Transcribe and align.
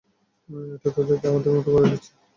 এটা 0.75 0.89
তাদেরকে 0.95 1.25
আমাদের 1.27 1.51
মতো 1.55 1.69
করে 1.73 1.87
দিচ্ছে। 1.91 2.11